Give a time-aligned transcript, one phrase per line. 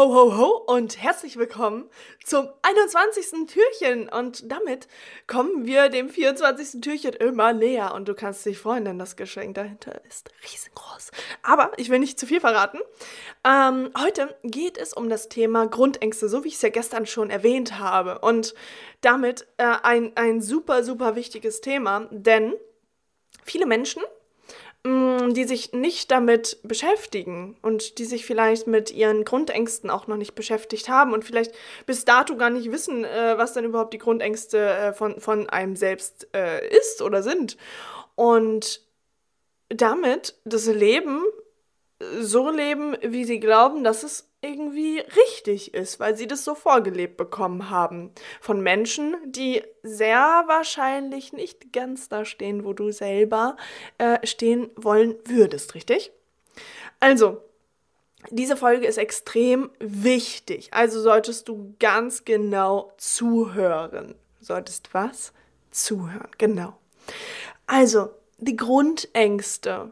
[0.00, 1.90] Ho, ho, ho und herzlich willkommen
[2.24, 3.46] zum 21.
[3.46, 4.08] Türchen.
[4.08, 4.88] Und damit
[5.26, 6.80] kommen wir dem 24.
[6.80, 7.92] Türchen immer näher.
[7.92, 11.10] Und du kannst dich freuen, denn das Geschenk dahinter ist riesengroß.
[11.42, 12.78] Aber ich will nicht zu viel verraten.
[13.44, 17.28] Ähm, heute geht es um das Thema Grundängste, so wie ich es ja gestern schon
[17.28, 18.20] erwähnt habe.
[18.20, 18.54] Und
[19.02, 22.54] damit äh, ein, ein super, super wichtiges Thema, denn
[23.44, 24.02] viele Menschen
[24.84, 30.34] die sich nicht damit beschäftigen und die sich vielleicht mit ihren Grundängsten auch noch nicht
[30.34, 31.52] beschäftigt haben und vielleicht
[31.86, 35.76] bis dato gar nicht wissen, äh, was dann überhaupt die Grundängste äh, von, von einem
[35.76, 37.58] selbst äh, ist oder sind.
[38.14, 38.80] Und
[39.68, 41.22] damit das Leben
[42.20, 47.18] so leben, wie sie glauben, dass es irgendwie richtig ist, weil sie das so vorgelebt
[47.18, 48.10] bekommen haben.
[48.40, 53.56] Von Menschen, die sehr wahrscheinlich nicht ganz da stehen, wo du selber
[53.98, 56.10] äh, stehen wollen würdest, richtig?
[57.00, 57.42] Also,
[58.30, 60.68] diese Folge ist extrem wichtig.
[60.72, 64.14] Also solltest du ganz genau zuhören.
[64.40, 65.32] Solltest was?
[65.70, 66.76] Zuhören, genau.
[67.66, 69.90] Also, die Grundängste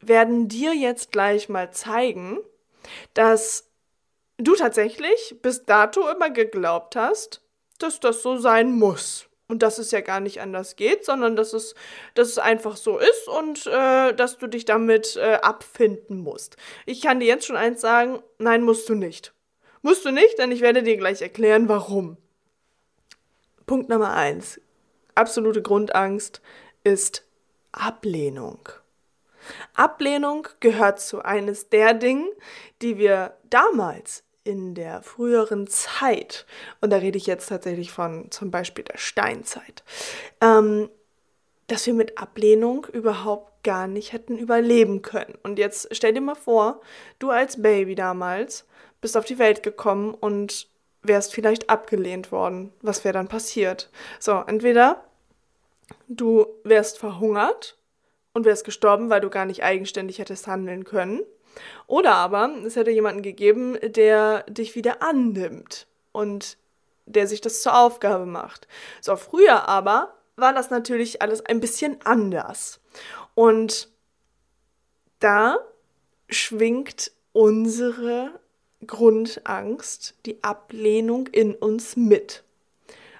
[0.00, 2.38] werden dir jetzt gleich mal zeigen,
[3.14, 3.70] dass
[4.38, 7.42] du tatsächlich bis dato immer geglaubt hast,
[7.78, 9.28] dass das so sein muss.
[9.48, 11.76] Und dass es ja gar nicht anders geht, sondern dass es,
[12.14, 16.56] dass es einfach so ist und äh, dass du dich damit äh, abfinden musst.
[16.84, 19.34] Ich kann dir jetzt schon eins sagen, nein, musst du nicht.
[19.82, 22.16] Musst du nicht, denn ich werde dir gleich erklären, warum.
[23.66, 24.60] Punkt Nummer eins.
[25.14, 26.42] Absolute Grundangst
[26.82, 27.24] ist
[27.70, 28.68] Ablehnung.
[29.74, 32.26] Ablehnung gehört zu eines der Dinge,
[32.82, 36.46] die wir damals in der früheren Zeit,
[36.80, 39.82] und da rede ich jetzt tatsächlich von zum Beispiel der Steinzeit,
[40.40, 40.88] ähm,
[41.66, 45.36] dass wir mit Ablehnung überhaupt gar nicht hätten überleben können.
[45.42, 46.80] Und jetzt stell dir mal vor,
[47.18, 48.64] du als Baby damals
[49.00, 50.68] bist auf die Welt gekommen und
[51.02, 52.72] wärst vielleicht abgelehnt worden.
[52.82, 53.90] Was wäre dann passiert?
[54.20, 55.04] So, entweder
[56.08, 57.76] du wärst verhungert
[58.36, 61.22] und wärst gestorben, weil du gar nicht eigenständig hättest handeln können.
[61.86, 66.58] Oder aber es hätte jemanden gegeben, der dich wieder annimmt und
[67.06, 68.68] der sich das zur Aufgabe macht.
[69.00, 72.78] So, früher aber war das natürlich alles ein bisschen anders.
[73.34, 73.88] Und
[75.18, 75.56] da
[76.28, 78.38] schwingt unsere
[78.86, 82.44] Grundangst, die Ablehnung in uns mit,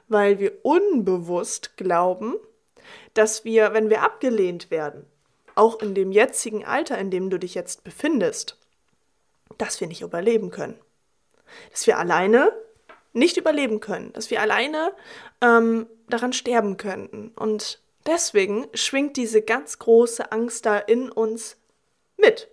[0.09, 2.35] weil wir unbewusst glauben,
[3.15, 5.07] dass wir, wenn wir abgelehnt werden,
[5.55, 8.59] auch in dem jetzigen Alter, in dem du dich jetzt befindest,
[9.59, 10.79] dass wir nicht überleben können.
[11.71, 12.53] Dass wir alleine
[13.13, 14.93] nicht überleben können, dass wir alleine
[15.41, 17.33] ähm, daran sterben könnten.
[17.35, 21.57] Und deswegen schwingt diese ganz große Angst da in uns
[22.19, 22.49] mit.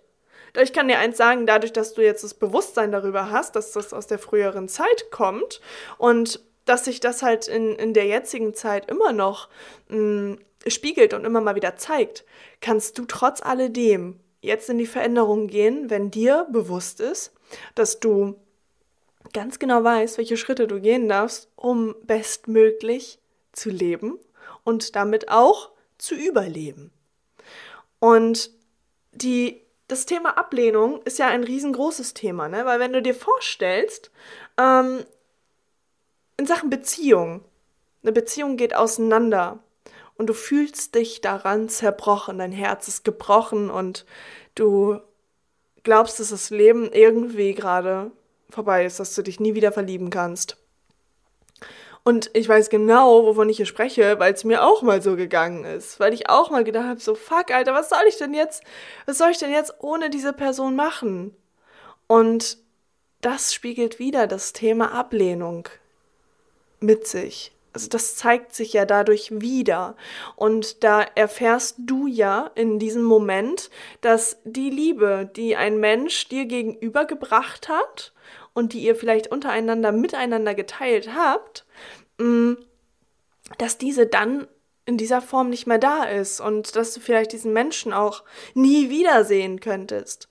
[0.62, 3.92] Ich kann dir eins sagen, dadurch, dass du jetzt das Bewusstsein darüber hast, dass das
[3.92, 5.60] aus der früheren Zeit kommt
[5.98, 9.48] und dass sich das halt in, in der jetzigen Zeit immer noch
[9.88, 12.24] mh, mm, spiegelt und immer mal wieder zeigt,
[12.60, 17.32] kannst du trotz alledem jetzt in die Veränderung gehen, wenn dir bewusst ist,
[17.74, 18.36] dass du
[19.32, 23.18] ganz genau weißt, welche Schritte du gehen darfst, um bestmöglich
[23.52, 24.18] zu leben
[24.64, 26.92] und damit auch zu überleben.
[28.00, 28.50] Und
[29.12, 32.66] die, das Thema Ablehnung ist ja ein riesengroßes Thema, ne?
[32.66, 34.10] weil wenn du dir vorstellst,
[34.58, 35.04] ähm,
[36.36, 37.42] in Sachen Beziehung,
[38.02, 39.58] eine Beziehung geht auseinander
[40.16, 44.04] und du fühlst dich daran zerbrochen, dein Herz ist gebrochen und
[44.54, 45.00] du
[45.82, 48.10] glaubst, dass das Leben irgendwie gerade
[48.50, 50.56] vorbei ist, dass du dich nie wieder verlieben kannst.
[52.04, 55.64] Und ich weiß genau, wovon ich hier spreche, weil es mir auch mal so gegangen
[55.64, 55.98] ist.
[56.00, 58.62] Weil ich auch mal gedacht habe, so, fuck, Alter, was soll ich denn jetzt,
[59.06, 61.34] was soll ich denn jetzt ohne diese Person machen?
[62.06, 62.58] Und
[63.22, 65.68] das spiegelt wieder das Thema Ablehnung
[66.84, 69.96] mit sich also das zeigt sich ja dadurch wieder.
[70.36, 73.68] Und da erfährst du ja in diesem Moment,
[74.00, 78.12] dass die Liebe, die ein Mensch dir gegenübergebracht hat
[78.54, 81.66] und die ihr vielleicht untereinander miteinander geteilt habt,
[82.18, 82.52] mm,
[83.58, 84.46] dass diese dann
[84.86, 88.22] in dieser Form nicht mehr da ist und dass du vielleicht diesen Menschen auch
[88.54, 90.28] nie wiedersehen könntest.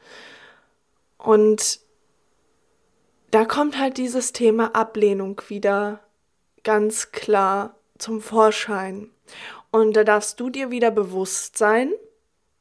[1.17, 1.81] Und
[3.31, 5.99] da kommt halt dieses Thema Ablehnung wieder
[6.63, 9.09] ganz klar zum Vorschein.
[9.71, 11.91] Und da darfst du dir wieder bewusst sein,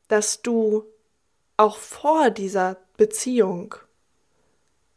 [0.08, 0.84] dass du
[1.56, 3.74] auch vor dieser Beziehung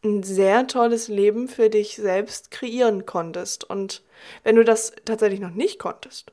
[0.03, 3.63] ein sehr tolles Leben für dich selbst kreieren konntest.
[3.63, 4.03] Und
[4.43, 6.31] wenn du das tatsächlich noch nicht konntest,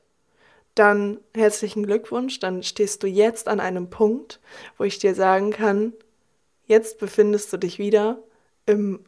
[0.75, 4.39] dann herzlichen Glückwunsch, dann stehst du jetzt an einem Punkt,
[4.77, 5.93] wo ich dir sagen kann,
[6.65, 8.19] jetzt befindest du dich wieder
[8.65, 9.05] im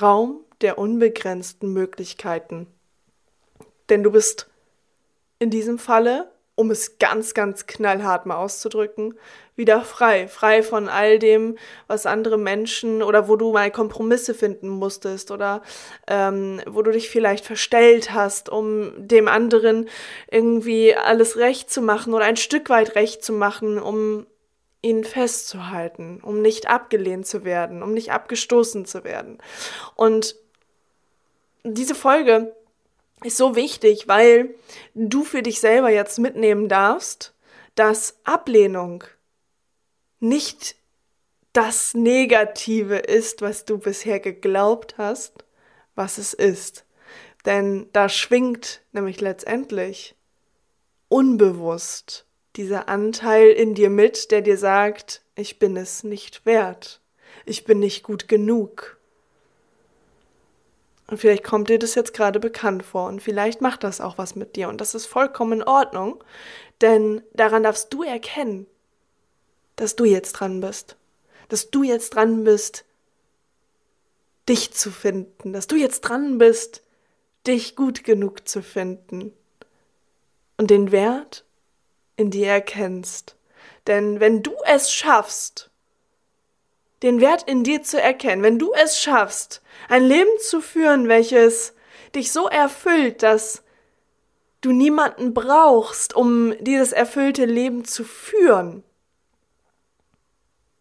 [0.00, 2.66] Raum der unbegrenzten Möglichkeiten.
[3.88, 4.48] Denn du bist
[5.38, 9.16] in diesem Falle um es ganz, ganz knallhart mal auszudrücken,
[9.54, 10.26] wieder frei.
[10.26, 11.56] Frei von all dem,
[11.86, 15.62] was andere Menschen oder wo du mal Kompromisse finden musstest oder
[16.08, 19.88] ähm, wo du dich vielleicht verstellt hast, um dem anderen
[20.32, 24.26] irgendwie alles recht zu machen oder ein Stück weit recht zu machen, um
[24.82, 29.38] ihn festzuhalten, um nicht abgelehnt zu werden, um nicht abgestoßen zu werden.
[29.94, 30.34] Und
[31.64, 32.54] diese Folge
[33.24, 34.54] ist so wichtig, weil
[34.94, 37.34] du für dich selber jetzt mitnehmen darfst,
[37.74, 39.04] dass Ablehnung
[40.20, 40.76] nicht
[41.52, 45.44] das Negative ist, was du bisher geglaubt hast,
[45.94, 46.84] was es ist.
[47.44, 50.14] Denn da schwingt nämlich letztendlich
[51.08, 52.26] unbewusst
[52.56, 57.00] dieser Anteil in dir mit, der dir sagt, ich bin es nicht wert,
[57.46, 58.97] ich bin nicht gut genug,
[61.08, 64.36] und vielleicht kommt dir das jetzt gerade bekannt vor und vielleicht macht das auch was
[64.36, 66.22] mit dir und das ist vollkommen in Ordnung,
[66.80, 68.66] denn daran darfst du erkennen,
[69.76, 70.96] dass du jetzt dran bist,
[71.48, 72.84] dass du jetzt dran bist,
[74.48, 76.82] dich zu finden, dass du jetzt dran bist,
[77.46, 79.32] dich gut genug zu finden
[80.56, 81.44] und den Wert
[82.16, 83.36] in dir erkennst.
[83.86, 85.70] Denn wenn du es schaffst,
[87.02, 91.74] den Wert in dir zu erkennen, wenn du es schaffst, ein Leben zu führen, welches
[92.14, 93.62] dich so erfüllt, dass
[94.60, 98.82] du niemanden brauchst, um dieses erfüllte Leben zu führen,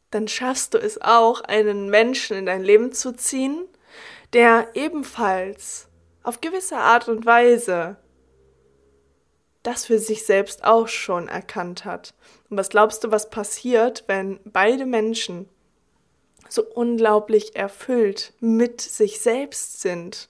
[0.09, 3.65] dann schaffst du es auch, einen Menschen in dein Leben zu ziehen,
[4.33, 5.87] der ebenfalls
[6.23, 7.97] auf gewisse Art und Weise
[9.63, 12.13] das für sich selbst auch schon erkannt hat.
[12.49, 15.49] Und was glaubst du, was passiert, wenn beide Menschen
[16.49, 20.29] so unglaublich erfüllt mit sich selbst sind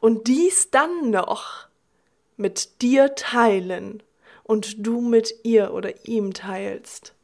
[0.00, 1.66] und dies dann noch
[2.36, 4.02] mit dir teilen
[4.42, 7.14] und du mit ihr oder ihm teilst.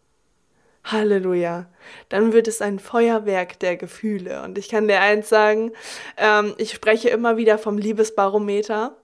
[0.85, 1.67] Halleluja.
[2.09, 4.43] Dann wird es ein Feuerwerk der Gefühle.
[4.43, 5.73] Und ich kann dir eins sagen,
[6.17, 8.97] ähm, ich spreche immer wieder vom Liebesbarometer.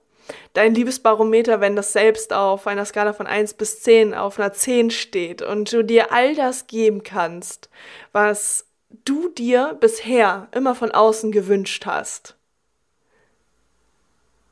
[0.53, 4.89] Dein Liebesbarometer, wenn das selbst auf einer Skala von 1 bis 10 auf einer 10
[4.89, 7.69] steht und du dir all das geben kannst,
[8.11, 8.64] was
[9.03, 12.35] du dir bisher immer von außen gewünscht hast,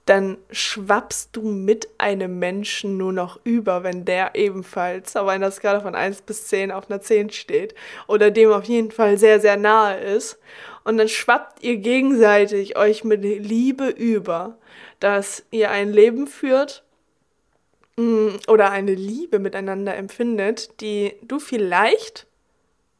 [0.06, 5.80] dann schwappst du mit einem Menschen nur noch über, wenn der ebenfalls auf einer Skala
[5.80, 7.74] von 1 bis 10 auf einer 10 steht
[8.08, 10.40] oder dem auf jeden Fall sehr, sehr nahe ist.
[10.84, 14.58] Und dann schwappt ihr gegenseitig euch mit Liebe über,
[15.00, 16.84] dass ihr ein Leben führt
[17.96, 22.28] mm, oder eine Liebe miteinander empfindet, die du vielleicht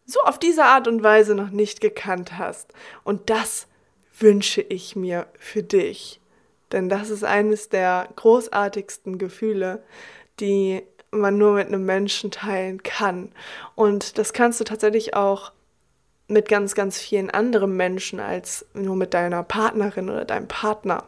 [0.06, 2.74] so auf diese Art und Weise noch nicht gekannt hast.
[3.04, 3.68] Und das
[4.18, 6.20] wünsche ich mir für dich.
[6.72, 9.84] Denn das ist eines der großartigsten Gefühle,
[10.40, 13.32] die man nur mit einem Menschen teilen kann.
[13.76, 15.52] Und das kannst du tatsächlich auch
[16.28, 21.06] mit ganz, ganz vielen anderen Menschen als nur mit deiner Partnerin oder deinem Partner.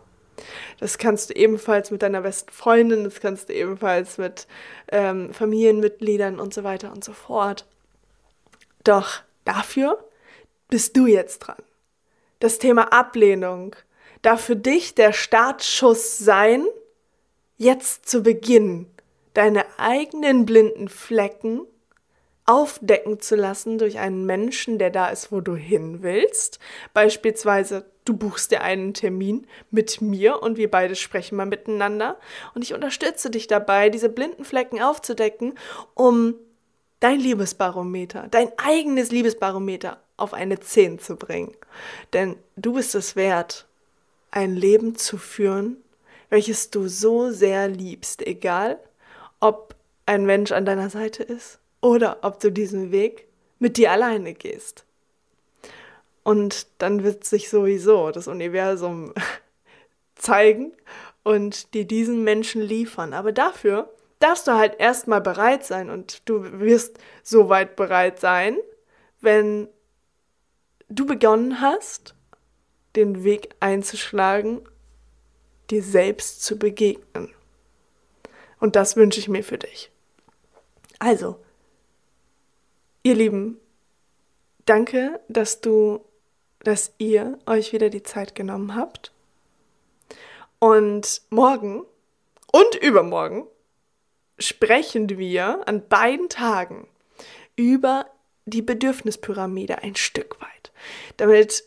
[0.79, 4.47] Das kannst du ebenfalls mit deiner besten Freundin, das kannst du ebenfalls mit
[4.91, 7.65] ähm, Familienmitgliedern und so weiter und so fort.
[8.85, 10.09] Doch dafür
[10.69, 11.61] bist du jetzt dran.
[12.39, 13.75] Das Thema Ablehnung
[14.21, 16.65] darf für dich der Startschuss sein,
[17.57, 18.87] jetzt zu beginnen,
[19.33, 21.61] deine eigenen blinden Flecken
[22.45, 26.59] aufdecken zu lassen durch einen Menschen, der da ist, wo du hin willst.
[26.93, 32.19] Beispielsweise, du buchst dir einen Termin mit mir und wir beide sprechen mal miteinander.
[32.53, 35.57] Und ich unterstütze dich dabei, diese blinden Flecken aufzudecken,
[35.95, 36.35] um
[37.05, 41.53] dein Liebesbarometer, dein eigenes Liebesbarometer auf eine 10 zu bringen.
[42.13, 43.67] Denn du bist es wert,
[44.31, 45.77] ein Leben zu führen,
[46.29, 48.79] welches du so sehr liebst, egal
[49.39, 49.75] ob
[50.07, 53.27] ein Mensch an deiner Seite ist oder ob du diesen Weg
[53.59, 54.83] mit dir alleine gehst.
[56.23, 59.13] Und dann wird sich sowieso das Universum
[60.15, 60.71] zeigen
[61.23, 63.13] und dir diesen Menschen liefern.
[63.13, 68.57] Aber dafür darfst du halt erstmal bereit sein und du wirst so weit bereit sein,
[69.21, 69.67] wenn
[70.89, 72.15] du begonnen hast,
[72.95, 74.61] den Weg einzuschlagen,
[75.69, 77.33] dir selbst zu begegnen.
[78.59, 79.91] Und das wünsche ich mir für dich.
[80.99, 81.37] Also,
[83.05, 83.59] Ihr Lieben,
[84.65, 86.03] danke, dass du,
[86.61, 89.11] dass ihr euch wieder die Zeit genommen habt.
[90.57, 91.83] Und morgen
[92.51, 93.45] und übermorgen
[94.37, 96.87] sprechen wir an beiden Tagen
[97.55, 98.07] über
[98.45, 100.71] die Bedürfnispyramide ein Stück weit,
[101.17, 101.63] damit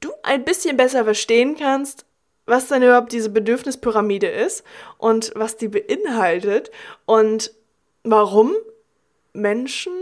[0.00, 2.04] du ein bisschen besser verstehen kannst,
[2.46, 4.64] was denn überhaupt diese Bedürfnispyramide ist
[4.98, 6.70] und was die beinhaltet
[7.06, 7.52] und
[8.02, 8.54] warum
[9.32, 9.92] Menschen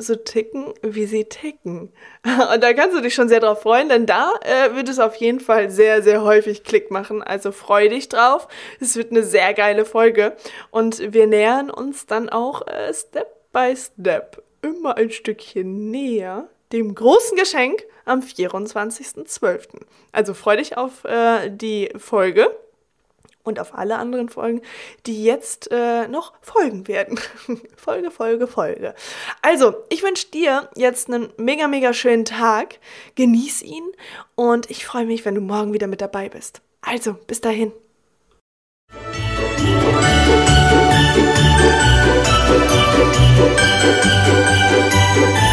[0.00, 1.92] so ticken, wie sie ticken.
[2.52, 5.16] Und da kannst du dich schon sehr drauf freuen, denn da äh, wird es auf
[5.16, 7.22] jeden Fall sehr, sehr häufig Klick machen.
[7.22, 8.48] Also freu dich drauf.
[8.80, 10.36] Es wird eine sehr geile Folge.
[10.70, 16.94] Und wir nähern uns dann auch äh, Step by Step immer ein Stückchen näher dem
[16.94, 19.80] großen Geschenk am 24.12.
[20.12, 22.48] Also freu dich auf äh, die Folge
[23.42, 24.62] und auf alle anderen Folgen,
[25.06, 27.18] die jetzt äh, noch folgen werden.
[27.76, 28.94] Folge, Folge, Folge.
[29.42, 32.78] Also, ich wünsche dir jetzt einen mega, mega schönen Tag.
[33.14, 33.84] Genieß ihn
[34.34, 36.60] und ich freue mich, wenn du morgen wieder mit dabei bist.
[36.82, 37.72] Also, bis dahin.
[45.20, 45.49] Musik